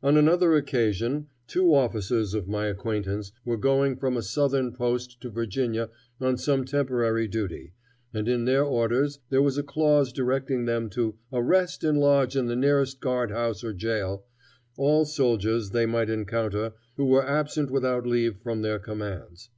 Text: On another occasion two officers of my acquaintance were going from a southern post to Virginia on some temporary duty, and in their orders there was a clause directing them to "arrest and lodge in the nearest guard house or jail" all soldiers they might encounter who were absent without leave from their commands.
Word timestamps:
On 0.00 0.16
another 0.16 0.54
occasion 0.54 1.26
two 1.48 1.74
officers 1.74 2.34
of 2.34 2.46
my 2.46 2.66
acquaintance 2.66 3.32
were 3.44 3.56
going 3.56 3.96
from 3.96 4.16
a 4.16 4.22
southern 4.22 4.70
post 4.72 5.20
to 5.22 5.28
Virginia 5.28 5.90
on 6.20 6.36
some 6.36 6.64
temporary 6.64 7.26
duty, 7.26 7.72
and 8.14 8.28
in 8.28 8.44
their 8.44 8.62
orders 8.62 9.18
there 9.28 9.42
was 9.42 9.58
a 9.58 9.64
clause 9.64 10.12
directing 10.12 10.66
them 10.66 10.88
to 10.90 11.16
"arrest 11.32 11.82
and 11.82 11.98
lodge 11.98 12.36
in 12.36 12.46
the 12.46 12.54
nearest 12.54 13.00
guard 13.00 13.32
house 13.32 13.64
or 13.64 13.72
jail" 13.72 14.24
all 14.76 15.04
soldiers 15.04 15.70
they 15.70 15.84
might 15.84 16.10
encounter 16.10 16.74
who 16.96 17.06
were 17.06 17.26
absent 17.26 17.72
without 17.72 18.06
leave 18.06 18.36
from 18.36 18.62
their 18.62 18.78
commands. 18.78 19.50